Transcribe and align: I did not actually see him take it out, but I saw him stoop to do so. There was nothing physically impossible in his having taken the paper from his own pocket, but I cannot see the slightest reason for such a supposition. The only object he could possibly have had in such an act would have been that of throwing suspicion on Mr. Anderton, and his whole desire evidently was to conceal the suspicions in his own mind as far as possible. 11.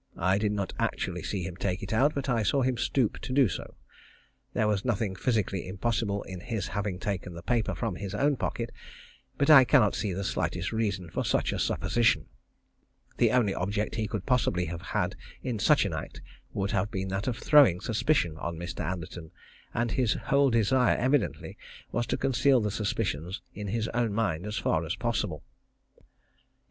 I 0.17 0.39
did 0.39 0.51
not 0.51 0.73
actually 0.79 1.21
see 1.21 1.43
him 1.43 1.55
take 1.55 1.83
it 1.83 1.93
out, 1.93 2.15
but 2.15 2.27
I 2.27 2.41
saw 2.41 2.63
him 2.63 2.75
stoop 2.75 3.19
to 3.19 3.31
do 3.31 3.47
so. 3.47 3.75
There 4.53 4.67
was 4.67 4.83
nothing 4.83 5.13
physically 5.15 5.67
impossible 5.67 6.23
in 6.23 6.39
his 6.39 6.69
having 6.69 6.97
taken 6.97 7.35
the 7.35 7.43
paper 7.43 7.75
from 7.75 7.97
his 7.97 8.15
own 8.15 8.35
pocket, 8.35 8.71
but 9.37 9.51
I 9.51 9.63
cannot 9.63 9.93
see 9.93 10.11
the 10.11 10.23
slightest 10.23 10.71
reason 10.71 11.11
for 11.11 11.23
such 11.23 11.53
a 11.53 11.59
supposition. 11.59 12.25
The 13.17 13.29
only 13.29 13.53
object 13.53 13.93
he 13.93 14.07
could 14.07 14.25
possibly 14.25 14.65
have 14.65 14.81
had 14.81 15.15
in 15.43 15.59
such 15.59 15.85
an 15.85 15.93
act 15.93 16.19
would 16.51 16.71
have 16.71 16.89
been 16.89 17.09
that 17.09 17.27
of 17.27 17.37
throwing 17.37 17.79
suspicion 17.79 18.37
on 18.37 18.57
Mr. 18.57 18.83
Anderton, 18.83 19.29
and 19.71 19.91
his 19.91 20.13
whole 20.15 20.49
desire 20.49 20.97
evidently 20.97 21.59
was 21.91 22.07
to 22.07 22.17
conceal 22.17 22.59
the 22.59 22.71
suspicions 22.71 23.39
in 23.53 23.67
his 23.67 23.87
own 23.89 24.13
mind 24.15 24.47
as 24.47 24.57
far 24.57 24.83
as 24.83 24.95
possible. 24.95 25.43
11. 25.97 26.05